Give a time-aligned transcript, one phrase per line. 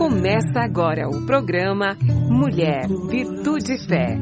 [0.00, 1.94] Começa agora o programa
[2.30, 4.16] Mulher, Virtude e Fé.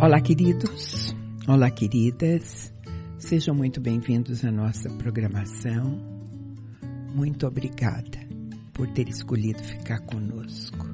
[0.00, 1.12] Olá, queridos.
[1.48, 2.72] Olá, queridas.
[3.18, 5.98] Sejam muito bem-vindos à nossa programação.
[7.12, 8.20] Muito obrigada
[8.72, 10.86] por ter escolhido ficar conosco.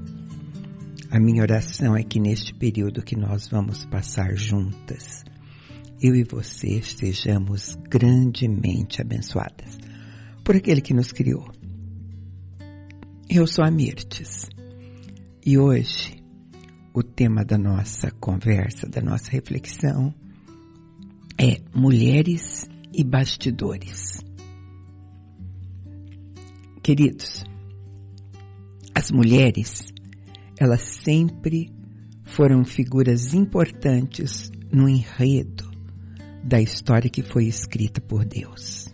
[1.10, 5.22] A minha oração é que neste período que nós vamos passar juntas,
[6.02, 9.78] eu e você estejamos grandemente abençoadas
[10.42, 11.48] por aquele que nos criou.
[13.30, 14.48] Eu sou a Mirtes
[15.46, 16.20] e hoje
[16.92, 20.12] o tema da nossa conversa, da nossa reflexão
[21.38, 24.20] é mulheres e bastidores.
[26.82, 27.44] Queridos,
[28.92, 29.84] as mulheres,
[30.58, 31.70] elas sempre
[32.24, 35.71] foram figuras importantes no enredo
[36.42, 38.90] da história que foi escrita por Deus.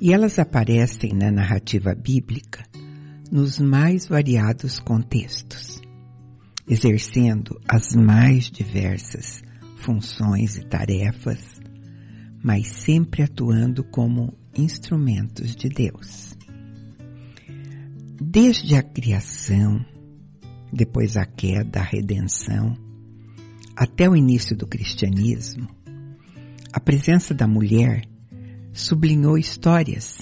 [0.00, 2.64] E elas aparecem na narrativa bíblica
[3.30, 5.80] nos mais variados contextos,
[6.68, 9.42] exercendo as mais diversas
[9.76, 11.60] funções e tarefas,
[12.42, 16.36] mas sempre atuando como instrumentos de Deus.
[18.20, 19.84] Desde a criação,
[20.72, 22.76] depois a queda, a redenção,
[23.74, 25.75] até o início do cristianismo,
[26.76, 28.02] a presença da mulher
[28.70, 30.18] sublinhou histórias,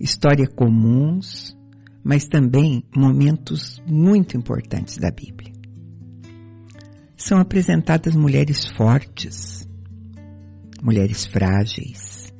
[0.00, 1.54] histórias comuns,
[2.02, 5.52] mas também momentos muito importantes da Bíblia.
[7.18, 9.68] São apresentadas mulheres fortes,
[10.82, 12.32] mulheres frágeis,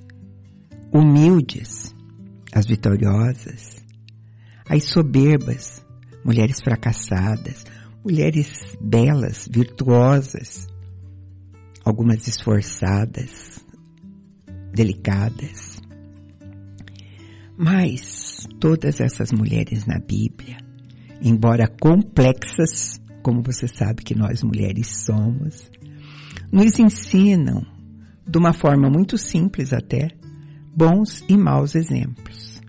[0.91, 1.95] humildes,
[2.51, 3.85] as vitoriosas,
[4.67, 5.85] as soberbas,
[6.25, 7.67] mulheres fracassadas,
[8.03, 10.67] mulheres belas, virtuosas,
[11.85, 13.65] algumas esforçadas,
[14.73, 15.81] delicadas.
[17.57, 20.57] Mas todas essas mulheres na Bíblia,
[21.23, 25.71] embora complexas, como você sabe que nós mulheres somos,
[26.51, 27.65] nos ensinam,
[28.27, 30.09] de uma forma muito simples até,
[30.75, 32.61] bons e maus exemplos.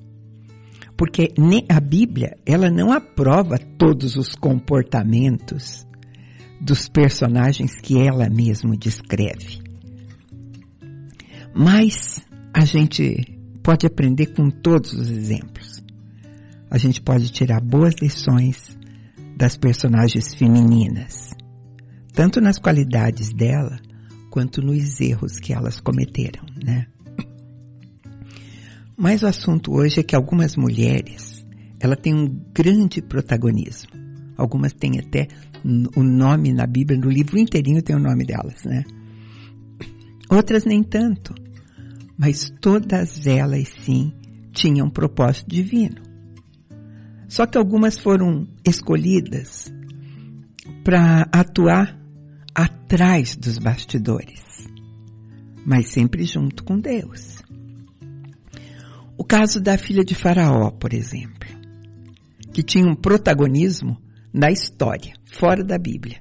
[0.98, 1.34] Porque
[1.68, 5.86] a Bíblia, ela não aprova todos os comportamentos
[6.60, 9.62] dos personagens que ela mesma descreve.
[11.54, 12.22] Mas
[12.54, 15.84] a gente pode aprender com todos os exemplos.
[16.70, 18.78] A gente pode tirar boas lições
[19.38, 21.32] das personagens femininas,
[22.14, 23.78] tanto nas qualidades dela
[24.30, 26.88] quanto nos erros que elas cometeram, né?
[28.98, 31.46] Mas o assunto hoje é que algumas mulheres,
[31.80, 34.05] ela tem um grande protagonismo.
[34.38, 35.28] Algumas têm até
[35.96, 38.84] o nome na Bíblia, no livro inteirinho tem o nome delas, né?
[40.30, 41.34] Outras nem tanto,
[42.18, 44.14] mas todas elas sim
[44.52, 46.02] tinham um propósito divino.
[47.28, 49.74] Só que algumas foram escolhidas
[50.84, 52.00] para atuar
[52.54, 54.68] atrás dos bastidores,
[55.66, 57.44] mas sempre junto com Deus.
[59.18, 61.50] O caso da filha de Faraó, por exemplo,
[62.54, 63.98] que tinha um protagonismo
[64.36, 66.18] na história, fora da Bíblia.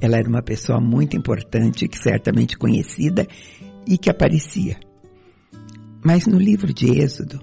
[0.00, 3.24] Ela era uma pessoa muito importante, que certamente conhecida
[3.86, 4.80] e que aparecia.
[6.04, 7.40] Mas no livro de Êxodo,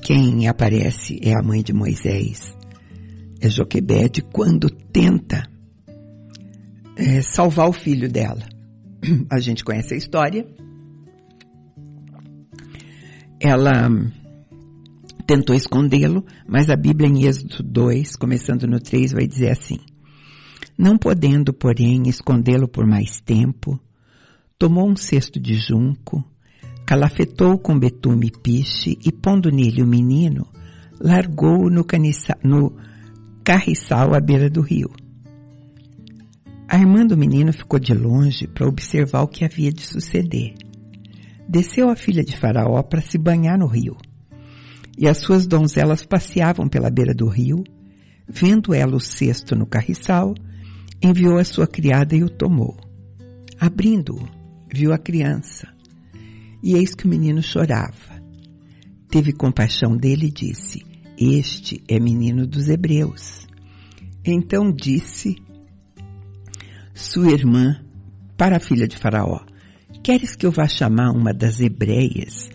[0.00, 2.56] quem aparece é a mãe de Moisés,
[3.42, 5.46] é Joquebede, quando tenta
[6.96, 8.48] é, salvar o filho dela.
[9.30, 10.46] A gente conhece a história.
[13.38, 13.90] Ela
[15.28, 19.78] tentou escondê-lo, mas a Bíblia em Êxodo 2, começando no 3, vai dizer assim:
[20.76, 23.78] Não podendo, porém, escondê-lo por mais tempo,
[24.58, 26.24] tomou um cesto de junco,
[26.86, 30.46] calafetou com betume e piche e pondo nele o menino,
[30.98, 31.84] largou-o no,
[32.42, 32.76] no
[33.44, 34.88] carriçal à beira do rio.
[36.66, 40.54] A irmã do menino ficou de longe para observar o que havia de suceder.
[41.46, 43.94] Desceu a filha de Faraó para se banhar no rio
[44.98, 47.62] e as suas donzelas passeavam pela beira do rio.
[48.28, 50.34] Vendo ela o cesto no carriçal,
[51.00, 52.76] enviou a sua criada e o tomou.
[53.60, 54.28] Abrindo-o,
[54.70, 55.68] viu a criança,
[56.62, 58.18] e eis que o menino chorava.
[59.08, 60.84] Teve compaixão dele e disse,
[61.16, 63.46] este é menino dos hebreus.
[64.24, 65.36] Então disse
[66.92, 67.80] sua irmã
[68.36, 69.40] para a filha de Faraó,
[70.02, 72.50] queres que eu vá chamar uma das hebreias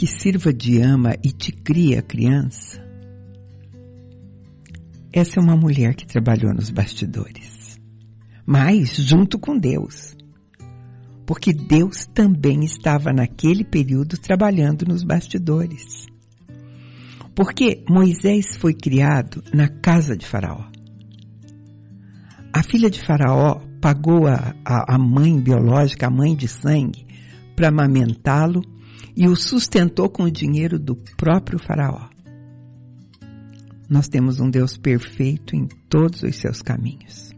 [0.00, 2.82] que sirva de ama e te cria criança.
[5.12, 7.78] Essa é uma mulher que trabalhou nos bastidores,
[8.46, 10.16] mas junto com Deus.
[11.26, 16.06] porque Deus também estava naquele período trabalhando nos bastidores.
[17.34, 20.64] Porque Moisés foi criado na casa de Faraó.
[22.54, 27.06] A filha de Faraó pagou a, a, a mãe biológica, a mãe de sangue,
[27.54, 28.62] para amamentá-lo
[29.16, 32.08] e o sustentou com o dinheiro do próprio Faraó.
[33.88, 37.30] Nós temos um Deus perfeito em todos os seus caminhos.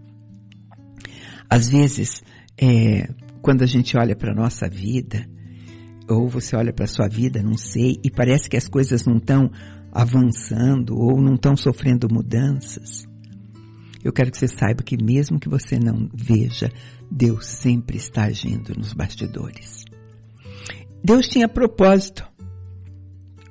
[1.48, 2.22] Às vezes,
[2.58, 3.08] é,
[3.40, 5.26] quando a gente olha para a nossa vida,
[6.08, 9.16] ou você olha para a sua vida, não sei, e parece que as coisas não
[9.16, 9.50] estão
[9.90, 13.06] avançando ou não estão sofrendo mudanças,
[14.04, 16.70] eu quero que você saiba que mesmo que você não veja,
[17.10, 19.84] Deus sempre está agindo nos bastidores.
[21.04, 22.24] Deus tinha propósito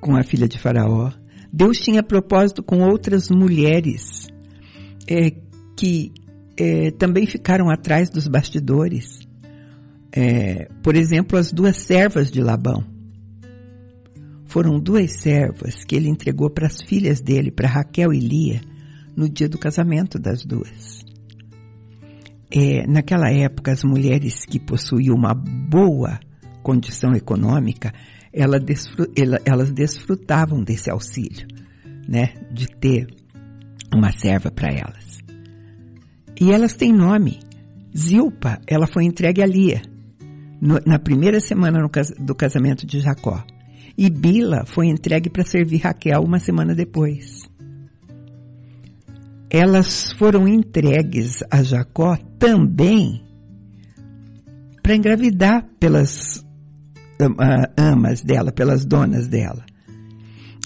[0.00, 1.12] com a filha de Faraó.
[1.52, 4.26] Deus tinha propósito com outras mulheres
[5.06, 5.30] é,
[5.76, 6.12] que
[6.56, 9.20] é, também ficaram atrás dos bastidores.
[10.10, 12.84] É, por exemplo, as duas servas de Labão.
[14.46, 18.60] Foram duas servas que ele entregou para as filhas dele, para Raquel e Lia,
[19.16, 21.02] no dia do casamento das duas.
[22.50, 26.18] É, naquela época, as mulheres que possuíam uma boa
[26.62, 27.92] condição econômica,
[28.32, 31.46] ela desfru, ela, elas desfrutavam desse auxílio,
[32.08, 33.06] né, de ter
[33.94, 35.18] uma serva para elas.
[36.40, 37.40] E elas têm nome.
[37.96, 39.82] Zilpa, ela foi entregue a Lia,
[40.60, 41.78] no, na primeira semana
[42.18, 43.44] do casamento de Jacó.
[43.98, 47.42] E Bila foi entregue para servir Raquel uma semana depois
[49.52, 53.22] elas foram entregues a Jacó também
[54.82, 56.42] para engravidar pelas
[57.76, 59.64] amas dela, pelas donas dela.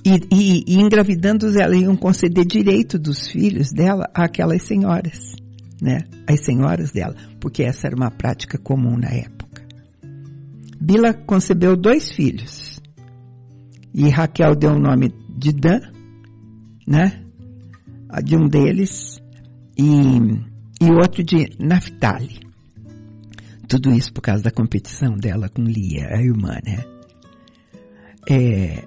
[0.04, 5.34] E, e, e engravidando elas iam conceder direito dos filhos dela àquelas senhoras,
[5.82, 5.98] né?
[6.28, 9.62] As senhoras dela, porque essa era uma prática comum na época.
[10.80, 12.80] Bila concebeu dois filhos.
[13.92, 15.80] E Raquel deu o nome de Dan,
[16.86, 17.26] né?
[18.22, 19.20] de um deles
[19.76, 19.84] e,
[20.80, 22.45] e outro de Naftali.
[23.68, 26.84] Tudo isso por causa da competição dela com Lia, a irmã, né?
[28.28, 28.84] É,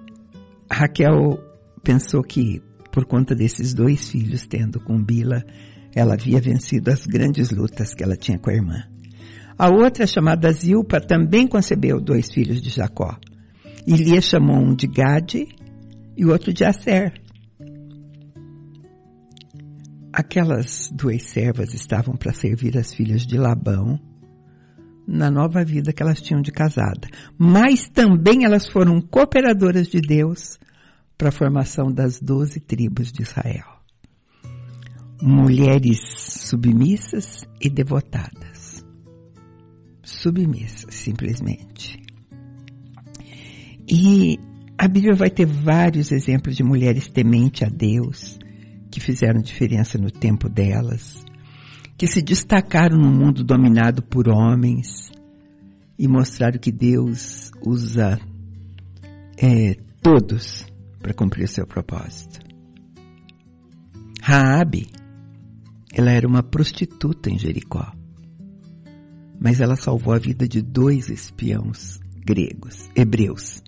[0.71, 1.39] Raquel
[1.83, 2.61] pensou que
[2.91, 5.43] por conta desses dois filhos tendo com Bila,
[5.93, 8.83] ela havia vencido as grandes lutas que ela tinha com a irmã.
[9.57, 13.17] A outra, chamada Zilpa, também concebeu dois filhos de Jacó.
[13.85, 15.47] E Lia chamou um de Gade
[16.15, 17.13] e o outro de Aser.
[20.11, 23.99] Aquelas duas servas estavam para servir as filhas de Labão
[25.09, 30.59] na nova vida que elas tinham de casada, mas também elas foram cooperadoras de Deus
[31.17, 33.65] para a formação das doze tribos de Israel.
[35.21, 38.85] Mulheres submissas e devotadas.
[40.03, 42.01] Submissas, simplesmente.
[43.89, 44.39] E
[44.77, 48.37] a Bíblia vai ter vários exemplos de mulheres temente a Deus,
[48.91, 51.25] que fizeram diferença no tempo delas,
[51.99, 55.11] que se destacaram no mundo dominado por homens
[55.97, 58.17] e mostraram que Deus usa
[59.37, 60.65] é, todos
[60.99, 62.39] para cumprir seu propósito.
[64.21, 64.87] Raabe,
[65.91, 67.91] ela era uma prostituta em Jericó,
[69.37, 73.61] mas ela salvou a vida de dois espiões gregos, hebreus.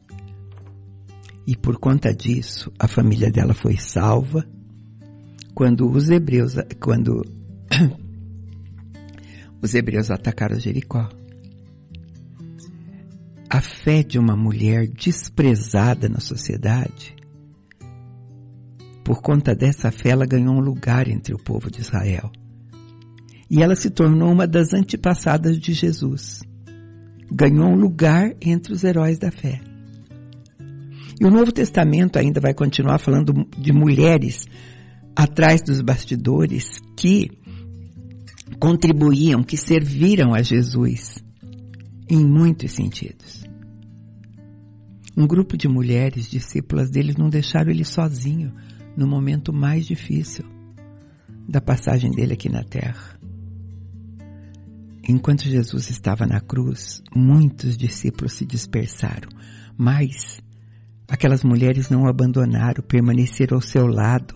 [1.46, 4.48] E por conta disso, a família dela foi salva
[5.54, 7.26] quando os hebreus, quando
[9.62, 11.08] os hebreus atacaram Jericó.
[13.50, 17.16] A fé de uma mulher desprezada na sociedade,
[19.04, 22.32] por conta dessa fé, ela ganhou um lugar entre o povo de Israel.
[23.50, 26.42] E ela se tornou uma das antepassadas de Jesus.
[27.30, 29.60] Ganhou um lugar entre os heróis da fé.
[31.20, 34.46] E o Novo Testamento ainda vai continuar falando de mulheres
[35.16, 37.30] atrás dos bastidores que
[38.60, 41.24] contribuíam, que serviram a Jesus
[42.10, 43.44] em muitos sentidos.
[45.16, 48.54] Um grupo de mulheres discípulas dele não deixaram ele sozinho
[48.96, 50.46] no momento mais difícil
[51.48, 53.20] da passagem dele aqui na terra.
[55.08, 59.30] Enquanto Jesus estava na cruz, muitos discípulos se dispersaram,
[59.78, 60.42] mas
[61.08, 64.36] aquelas mulheres não o abandonaram, permaneceram ao seu lado,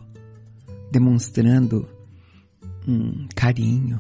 [0.92, 1.88] demonstrando
[2.88, 4.00] um carinho,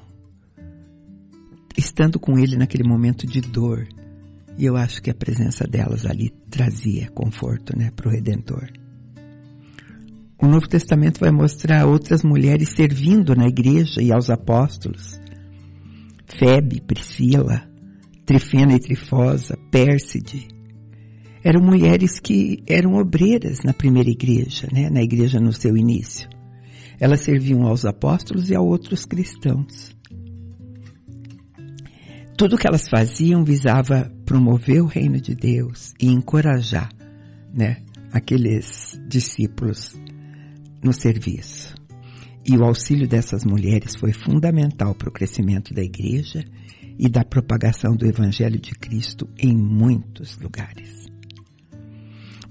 [1.77, 3.88] estando com ele naquele momento de dor.
[4.58, 8.70] E eu acho que a presença delas ali trazia conforto, né, para o Redentor.
[10.42, 15.20] O Novo Testamento vai mostrar outras mulheres servindo na igreja e aos apóstolos.
[16.38, 17.68] Febe, Priscila,
[18.25, 20.48] Trifena e Trifosa, Pérside,
[21.44, 24.89] eram mulheres que eram obreiras na primeira igreja, né?
[24.89, 26.27] na igreja no seu início.
[27.00, 29.96] Elas serviam aos apóstolos e a outros cristãos.
[32.38, 36.90] Tudo que elas faziam visava promover o reino de Deus e encorajar,
[37.54, 37.78] né,
[38.12, 39.96] aqueles discípulos
[40.84, 41.74] no serviço.
[42.46, 46.44] E o auxílio dessas mulheres foi fundamental para o crescimento da igreja
[47.00, 51.06] e da propagação do Evangelho de Cristo em muitos lugares.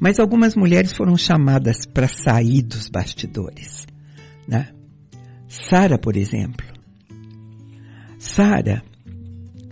[0.00, 3.86] Mas algumas mulheres foram chamadas para sair dos bastidores.
[4.46, 4.68] Né?
[5.48, 6.66] Sara, por exemplo.
[8.18, 8.82] Sara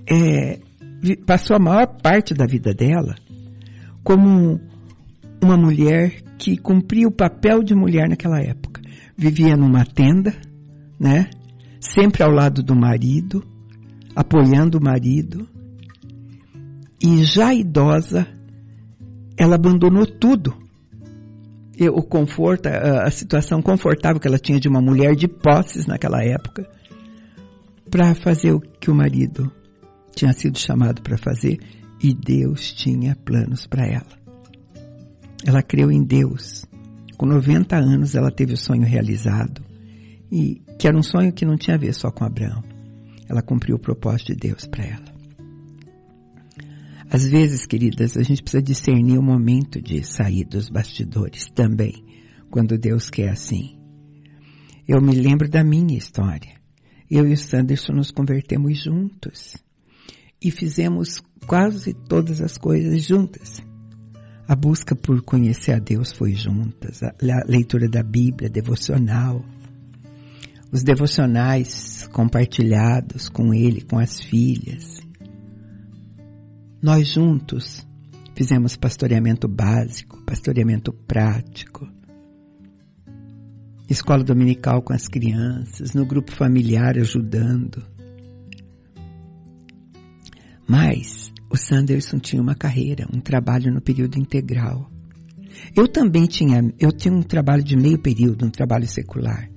[0.09, 0.61] é,
[1.27, 3.15] passou a maior parte da vida dela
[4.05, 4.61] como
[5.43, 8.81] uma mulher que cumpria o papel de mulher naquela época.
[9.17, 10.35] Vivia numa tenda,
[10.99, 11.31] né?
[11.81, 13.45] Sempre ao lado do marido,
[14.15, 15.49] apoiando o marido.
[17.03, 18.27] E já idosa,
[19.37, 20.55] ela abandonou tudo.
[21.91, 26.23] O conforto, a, a situação confortável que ela tinha de uma mulher de posses naquela
[26.23, 26.69] época,
[27.91, 29.53] para fazer o que o marido
[30.15, 31.59] tinha sido chamado para fazer
[32.03, 34.23] e Deus tinha planos para ela.
[35.45, 36.65] Ela creu em Deus.
[37.17, 39.63] Com 90 anos ela teve o sonho realizado
[40.31, 42.63] e que era um sonho que não tinha a ver só com Abraão.
[43.29, 45.12] Ela cumpriu o propósito de Deus para ela.
[47.13, 52.03] Às vezes, queridas, a gente precisa discernir o momento de sair dos bastidores também,
[52.51, 53.79] quando Deus quer assim.
[54.89, 56.55] Eu me lembro da minha história.
[57.11, 59.59] Eu e o Sanderson nos convertemos juntos
[60.41, 63.63] e fizemos quase todas as coisas juntas.
[64.49, 67.13] A busca por conhecer a Deus foi juntas, a
[67.47, 69.45] leitura da Bíblia, devocional,
[70.73, 75.02] os devocionais compartilhados com ele, com as filhas.
[76.83, 77.87] Nós juntos
[78.35, 81.89] fizemos pastoreamento básico, pastoreamento prático,
[83.89, 87.85] escola dominical com as crianças, no grupo familiar ajudando.
[90.67, 94.91] Mas o Sanderson tinha uma carreira, um trabalho no período integral.
[95.77, 99.49] Eu também tinha, eu tinha um trabalho de meio período, um trabalho secular.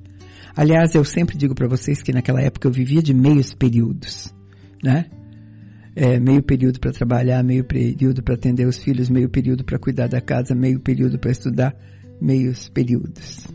[0.55, 4.32] Aliás, eu sempre digo para vocês que naquela época eu vivia de meios períodos,
[4.84, 5.10] né?
[5.95, 10.07] É, meio período para trabalhar, meio período para atender os filhos, meio período para cuidar
[10.07, 11.73] da casa, meio período para estudar,
[12.21, 13.47] meios períodos.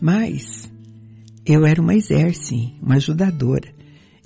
[0.00, 0.70] Mas
[1.46, 3.72] eu era uma exércita, uma ajudadora.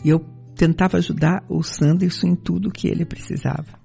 [0.02, 0.20] E eu
[0.56, 3.78] tentava ajudar o Sanderson em tudo que ele precisava,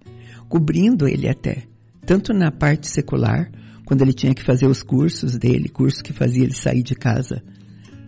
[0.48, 1.64] cobrindo ele até,
[2.06, 3.52] tanto na parte secular,
[3.86, 7.44] quando ele tinha que fazer os cursos dele, curso que fazia ele sair de casa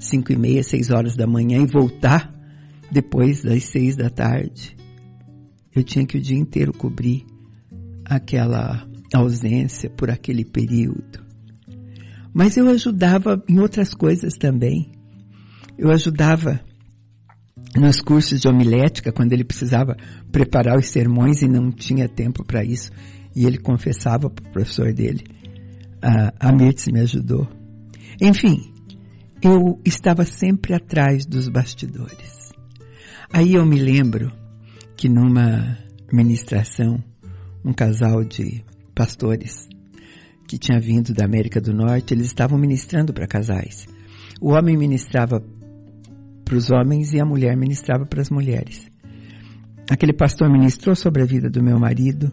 [0.02, 2.34] cinco e meia, seis horas da manhã e voltar
[2.92, 4.76] depois das seis da tarde.
[5.74, 7.26] Eu tinha que o dia inteiro cobrir
[8.06, 11.24] aquela ausência por aquele período.
[12.34, 14.92] Mas eu ajudava em outras coisas também.
[15.78, 16.62] Eu ajudava
[17.76, 19.96] nos cursos de homilética, quando ele precisava
[20.32, 22.92] preparar os sermões e não tinha tempo para isso.
[23.36, 25.24] E ele confessava para o professor dele.
[26.02, 27.48] A, a Mirtz me ajudou.
[28.20, 28.74] Enfim,
[29.42, 32.52] eu estava sempre atrás dos bastidores.
[33.32, 34.32] Aí eu me lembro
[35.02, 35.80] que numa
[36.14, 37.04] ministração,
[37.66, 39.68] um casal de pastores
[40.48, 43.88] que tinha vindo da América do Norte, eles estavam ministrando para casais.
[44.40, 45.44] O homem ministrava
[46.46, 48.92] para os homens e a mulher ministrava para as mulheres.
[49.90, 52.32] Aquele pastor ministrou sobre a vida do meu marido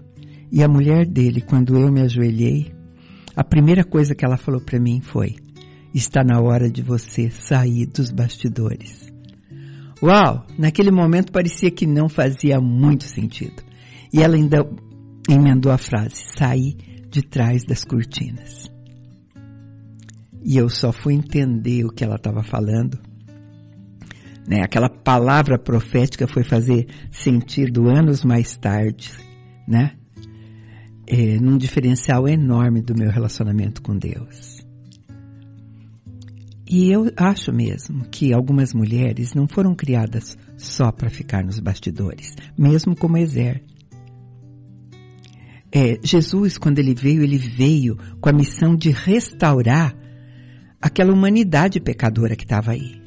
[0.53, 2.71] e a mulher dele, quando eu me ajoelhei,
[3.35, 5.37] a primeira coisa que ela falou para mim foi:
[5.95, 9.08] está na hora de você sair dos bastidores.
[10.03, 10.47] Uau!
[10.57, 13.63] Naquele momento parecia que não fazia muito sentido.
[14.13, 14.69] E ela ainda
[15.29, 16.77] emendou a frase: sair
[17.11, 18.71] de trás das cortinas.
[20.45, 22.99] E eu só fui entender o que ela estava falando
[24.49, 24.63] né?
[24.63, 29.13] Aquela palavra profética foi fazer sentido anos mais tarde,
[29.69, 29.93] né?
[31.07, 34.58] É, num diferencial enorme do meu relacionamento com Deus.
[36.71, 42.37] E eu acho mesmo que algumas mulheres não foram criadas só para ficar nos bastidores,
[42.59, 43.63] mesmo como Ezer.
[45.73, 49.97] É, Jesus, quando ele veio, ele veio com a missão de restaurar
[50.81, 53.01] aquela humanidade pecadora que estava aí.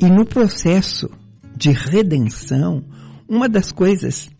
[0.00, 1.10] E no processo
[1.54, 2.82] de redenção,
[3.28, 4.30] uma das coisas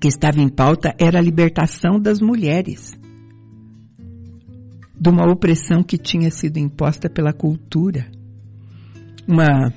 [0.00, 2.99] que estava em pauta era a libertação das mulheres
[5.00, 8.06] de uma opressão que tinha sido imposta pela cultura.
[9.26, 9.72] Uma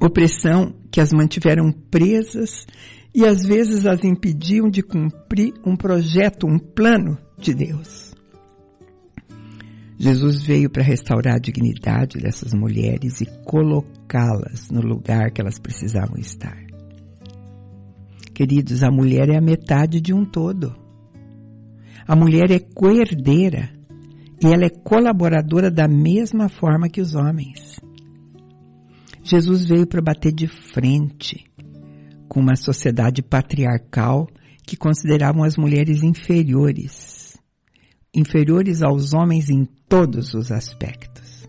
[0.00, 2.66] opressão que as mantiveram presas
[3.14, 8.12] e às vezes as impediam de cumprir um projeto, um plano de Deus.
[9.96, 16.16] Jesus veio para restaurar a dignidade dessas mulheres e colocá-las no lugar que elas precisavam
[16.18, 16.58] estar.
[18.34, 20.74] Queridos, a mulher é a metade de um todo.
[22.06, 23.77] A mulher é coerdeira
[24.42, 27.80] e ela é colaboradora da mesma forma que os homens.
[29.22, 31.44] Jesus veio para bater de frente
[32.28, 34.28] com uma sociedade patriarcal
[34.64, 37.36] que consideravam as mulheres inferiores,
[38.14, 41.48] inferiores aos homens em todos os aspectos.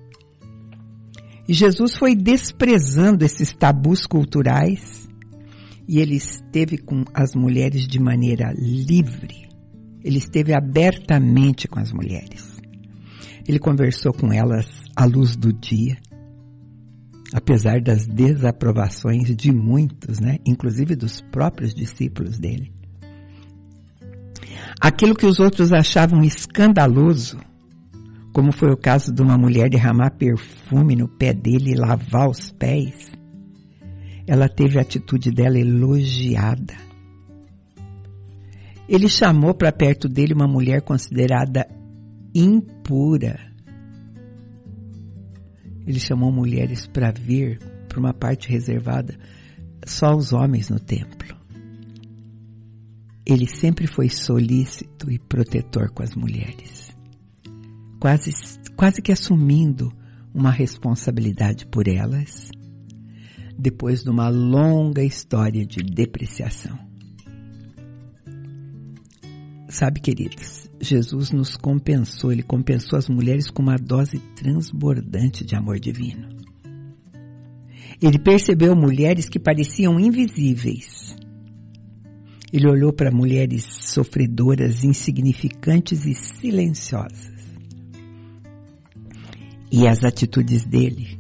[1.48, 5.08] E Jesus foi desprezando esses tabus culturais
[5.88, 9.50] e ele esteve com as mulheres de maneira livre.
[10.04, 12.49] Ele esteve abertamente com as mulheres.
[13.50, 15.98] Ele conversou com elas à luz do dia,
[17.34, 22.72] apesar das desaprovações de muitos, né, inclusive dos próprios discípulos dele.
[24.80, 27.40] Aquilo que os outros achavam escandaloso,
[28.32, 32.52] como foi o caso de uma mulher derramar perfume no pé dele e lavar os
[32.52, 33.12] pés,
[34.28, 36.76] ela teve a atitude dela elogiada.
[38.88, 41.79] Ele chamou para perto dele uma mulher considerada
[42.34, 43.40] impura.
[45.86, 49.18] Ele chamou mulheres para vir para uma parte reservada
[49.86, 51.36] só aos homens no templo.
[53.26, 56.96] Ele sempre foi solícito e protetor com as mulheres,
[58.00, 58.32] quase,
[58.76, 59.92] quase que assumindo
[60.34, 62.50] uma responsabilidade por elas,
[63.58, 66.89] depois de uma longa história de depreciação.
[69.70, 75.80] Sabe, queridos, Jesus nos compensou, ele compensou as mulheres com uma dose transbordante de amor
[75.80, 76.28] divino.
[78.02, 81.16] Ele percebeu mulheres que pareciam invisíveis.
[82.52, 87.32] Ele olhou para mulheres sofredoras, insignificantes e silenciosas.
[89.72, 91.20] E as atitudes dele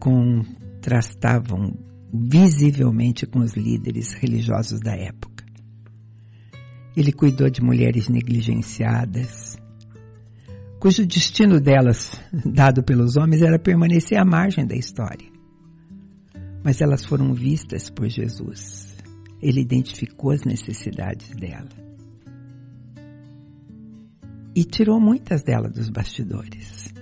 [0.00, 1.78] contrastavam
[2.12, 5.35] visivelmente com os líderes religiosos da época.
[6.96, 9.58] Ele cuidou de mulheres negligenciadas,
[10.80, 15.30] cujo destino delas, dado pelos homens, era permanecer à margem da história.
[16.64, 18.96] Mas elas foram vistas por Jesus.
[19.42, 21.68] Ele identificou as necessidades dela.
[24.54, 26.92] E tirou muitas delas dos bastidores.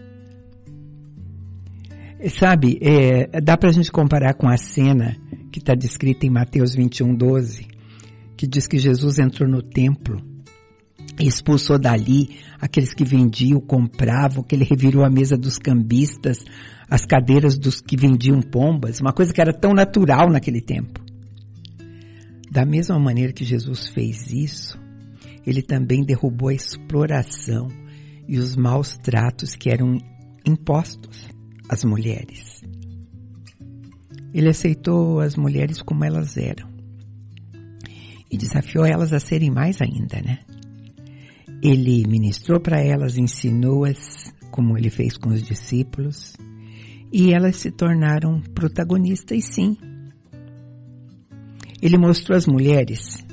[2.30, 5.16] Sabe, é, dá para a gente comparar com a cena
[5.52, 7.73] que está descrita em Mateus 21, 12,
[8.44, 10.20] que diz que Jesus entrou no templo
[11.18, 16.44] e expulsou dali aqueles que vendiam, compravam, que ele revirou a mesa dos cambistas,
[16.88, 21.02] as cadeiras dos que vendiam pombas, uma coisa que era tão natural naquele tempo.
[22.50, 24.78] Da mesma maneira que Jesus fez isso,
[25.46, 27.68] ele também derrubou a exploração
[28.28, 29.98] e os maus tratos que eram
[30.46, 31.28] impostos
[31.66, 32.62] às mulheres.
[34.35, 36.73] Ele aceitou as mulheres como elas eram
[38.35, 40.40] e desafiou elas a serem mais ainda, né?
[41.62, 46.37] Ele ministrou para elas, ensinou-as como ele fez com os discípulos,
[47.12, 49.77] e elas se tornaram protagonistas, sim.
[51.81, 53.25] Ele mostrou às mulheres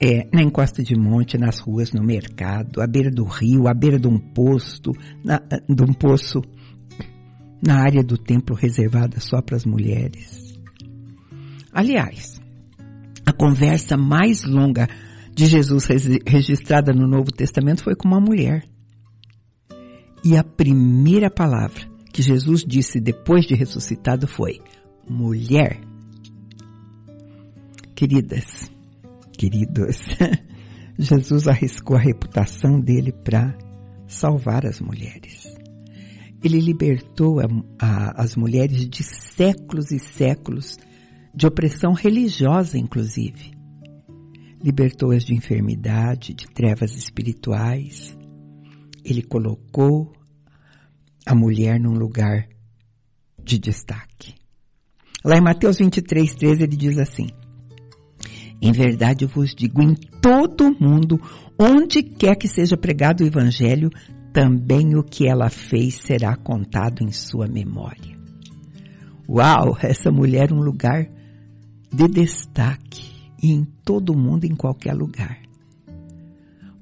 [0.00, 3.98] é, na encosta de monte, nas ruas, no mercado, à beira do rio, à beira
[3.98, 4.90] de um posto,
[5.24, 6.42] na, de um poço,
[7.64, 10.58] na área do templo reservada só para as mulheres.
[11.72, 12.39] Aliás,
[13.30, 14.88] a conversa mais longa
[15.32, 15.86] de Jesus
[16.26, 18.64] registrada no Novo Testamento foi com uma mulher.
[20.24, 24.60] E a primeira palavra que Jesus disse depois de ressuscitado foi:
[25.08, 25.80] mulher.
[27.94, 28.70] Queridas,
[29.38, 29.98] queridos,
[30.98, 33.56] Jesus arriscou a reputação dele para
[34.08, 35.46] salvar as mulheres.
[36.42, 37.46] Ele libertou a,
[37.78, 40.78] a, as mulheres de séculos e séculos
[41.34, 43.52] de opressão religiosa, inclusive.
[44.62, 48.16] Libertou-as de enfermidade, de trevas espirituais.
[49.04, 50.12] Ele colocou
[51.26, 52.48] a mulher num lugar
[53.42, 54.34] de destaque.
[55.24, 57.28] Lá em Mateus 23, 13, ele diz assim:
[58.60, 61.20] Em verdade eu vos digo, em todo mundo,
[61.58, 63.90] onde quer que seja pregado o evangelho,
[64.32, 68.18] também o que ela fez será contado em sua memória.
[69.28, 71.08] Uau, essa mulher um lugar
[71.92, 73.10] de destaque
[73.42, 75.40] em todo mundo, em qualquer lugar.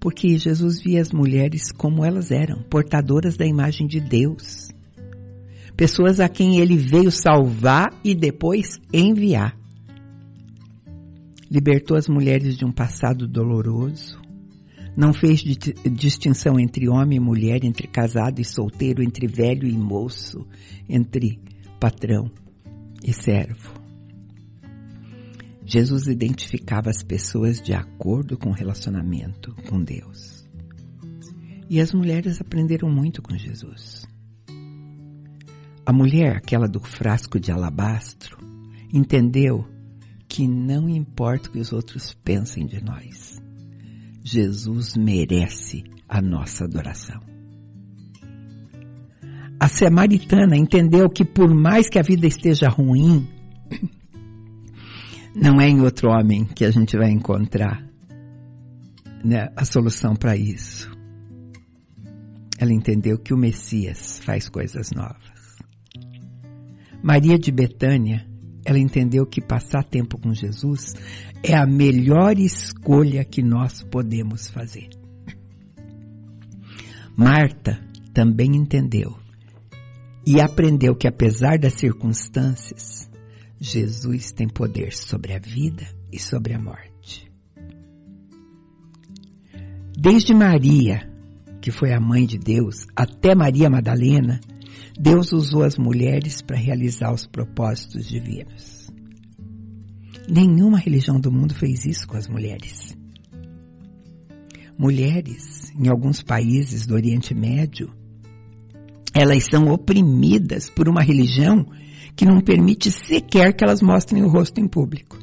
[0.01, 4.69] Porque Jesus via as mulheres como elas eram, portadoras da imagem de Deus,
[5.77, 9.57] pessoas a quem ele veio salvar e depois enviar.
[11.51, 14.21] Libertou as mulheres de um passado doloroso,
[14.97, 20.45] não fez distinção entre homem e mulher, entre casado e solteiro, entre velho e moço,
[20.89, 21.41] entre
[21.79, 22.31] patrão
[23.03, 23.78] e servo.
[25.69, 30.49] Jesus identificava as pessoas de acordo com o relacionamento com Deus.
[31.69, 34.09] E as mulheres aprenderam muito com Jesus.
[35.85, 38.39] A mulher, aquela do frasco de alabastro,
[38.91, 39.69] entendeu
[40.27, 43.39] que não importa o que os outros pensem de nós,
[44.25, 47.21] Jesus merece a nossa adoração.
[49.61, 53.29] A samaritana entendeu que por mais que a vida esteja ruim,
[55.41, 57.87] não é em outro homem que a gente vai encontrar
[59.25, 60.91] né, a solução para isso.
[62.59, 65.57] Ela entendeu que o Messias faz coisas novas.
[67.01, 68.27] Maria de Betânia,
[68.65, 70.95] ela entendeu que passar tempo com Jesus
[71.43, 74.89] é a melhor escolha que nós podemos fazer.
[77.17, 77.81] Marta
[78.13, 79.17] também entendeu
[80.27, 83.09] e aprendeu que apesar das circunstâncias,
[83.61, 87.31] Jesus tem poder sobre a vida e sobre a morte.
[89.97, 91.11] Desde Maria,
[91.61, 94.41] que foi a mãe de Deus, até Maria Madalena,
[94.99, 98.89] Deus usou as mulheres para realizar os propósitos divinos.
[100.29, 102.97] Nenhuma religião do mundo fez isso com as mulheres.
[104.79, 107.93] Mulheres, em alguns países do Oriente Médio,
[109.13, 111.67] elas são oprimidas por uma religião
[112.19, 115.17] que não permite sequer que elas mostrem o rosto em público.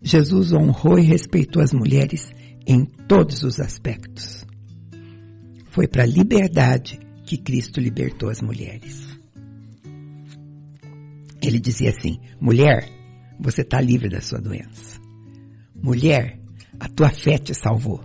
[0.00, 2.30] Jesus honrou e respeitou as mulheres
[2.64, 4.46] em todos os aspectos.
[5.70, 9.04] Foi para a liberdade que Cristo libertou as mulheres.
[11.42, 12.88] Ele dizia assim: mulher,
[13.40, 15.00] você está livre da sua doença.
[15.82, 16.38] Mulher,
[16.78, 18.00] a tua fé te salvou.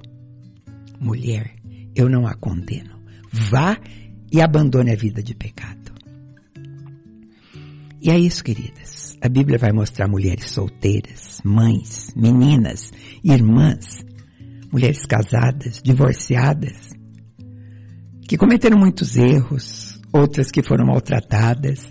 [0.99, 1.55] Mulher,
[1.95, 2.99] eu não a condeno.
[3.31, 3.77] Vá
[4.31, 5.74] e abandone a vida de pecado.
[8.05, 9.17] E é isso, queridas.
[9.19, 14.05] A Bíblia vai mostrar mulheres solteiras, mães, meninas, irmãs,
[14.71, 16.91] mulheres casadas, divorciadas,
[18.29, 21.89] que cometeram muitos erros, outras que foram maltratadas,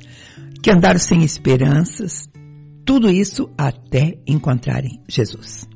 [0.62, 2.28] que andaram sem esperanças,
[2.86, 5.66] tudo isso até encontrarem Jesus.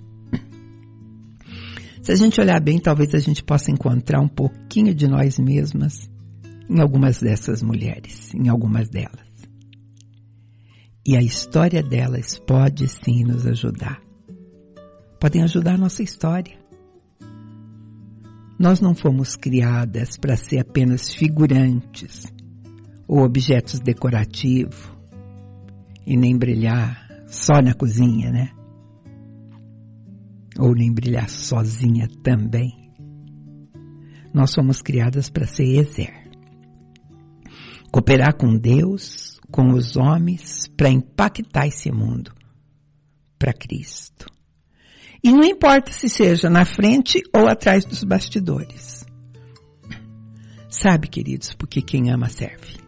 [2.00, 6.08] Se a gente olhar bem, talvez a gente possa encontrar um pouquinho de nós mesmas
[6.70, 9.27] em algumas dessas mulheres, em algumas delas.
[11.08, 13.98] E a história delas pode sim nos ajudar.
[15.18, 16.54] Podem ajudar a nossa história.
[18.58, 22.30] Nós não fomos criadas para ser apenas figurantes
[23.06, 24.92] ou objetos decorativos
[26.06, 28.50] e nem brilhar só na cozinha, né?
[30.58, 32.92] Ou nem brilhar sozinha também.
[34.34, 36.28] Nós fomos criadas para ser exer.
[37.90, 42.32] Cooperar com Deus, com os homens, para impactar esse mundo
[43.38, 44.26] para Cristo.
[45.22, 49.04] E não importa se seja na frente ou atrás dos bastidores.
[50.68, 52.78] Sabe, queridos, porque quem ama serve.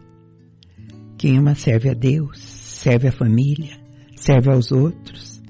[1.17, 3.79] Quem ama serve a Deus, serve a família,
[4.15, 5.41] serve aos outros,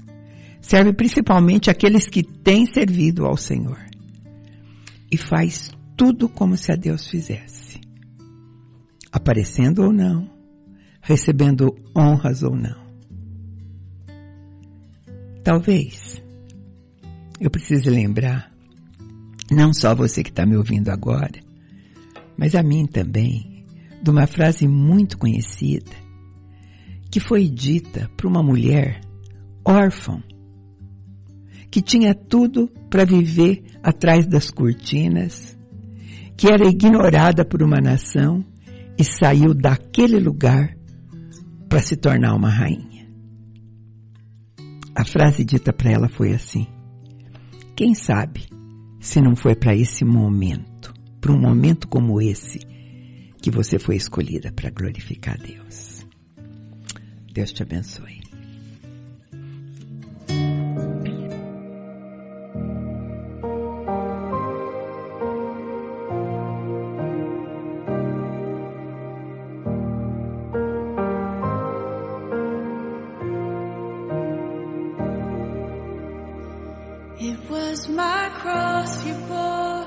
[0.60, 3.78] serve principalmente aqueles que têm servido ao Senhor.
[5.10, 7.80] E faz tudo como se a Deus fizesse.
[9.12, 10.28] Aparecendo ou não,
[11.02, 12.80] recebendo honras ou não.
[15.42, 16.22] Talvez
[17.40, 18.52] eu preciso lembrar,
[19.50, 21.40] não só você que está me ouvindo agora,
[22.38, 23.66] mas a mim também,
[24.00, 25.90] de uma frase muito conhecida,
[27.10, 29.00] que foi dita por uma mulher
[29.64, 30.22] órfã,
[31.68, 35.58] que tinha tudo para viver atrás das cortinas,
[36.36, 38.44] que era ignorada por uma nação
[38.96, 40.76] e saiu daquele lugar
[41.72, 43.08] para se tornar uma rainha.
[44.94, 46.66] A frase dita para ela foi assim:
[47.74, 48.46] quem sabe
[49.00, 52.58] se não foi para esse momento, para um momento como esse,
[53.40, 56.06] que você foi escolhida para glorificar Deus.
[57.32, 58.21] Deus te abençoe.
[78.42, 79.86] cross you bore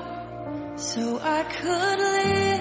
[0.76, 2.55] so I could live.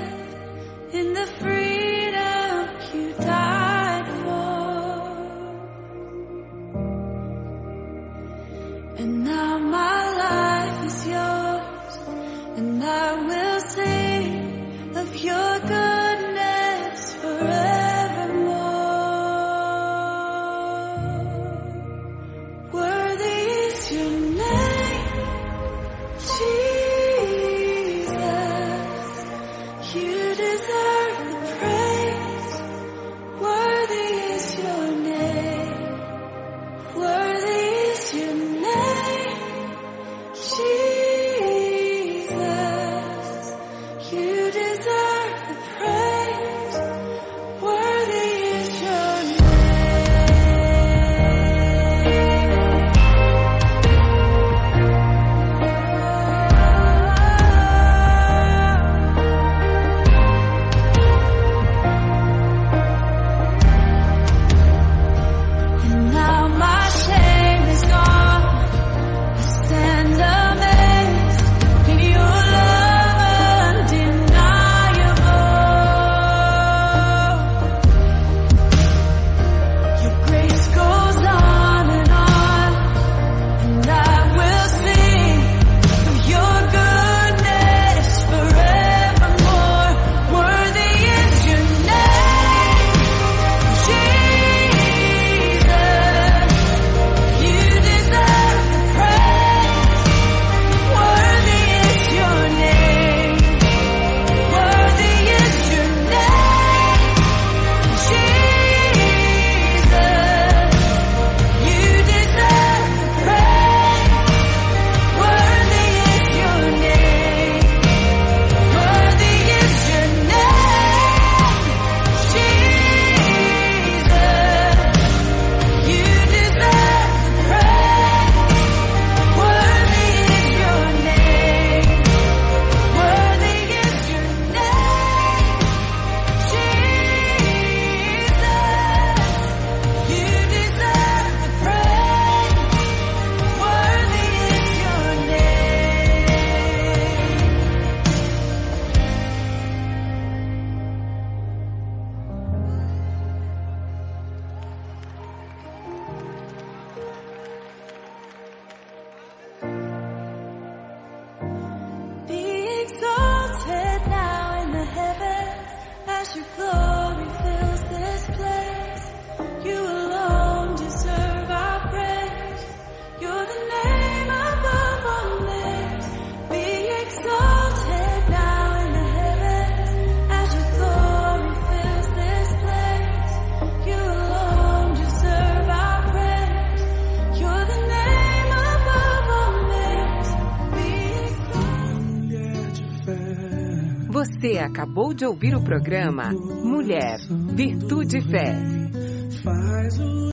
[194.96, 197.18] Acabou de ouvir o programa Mulher,
[197.54, 198.56] Virtude e Fé.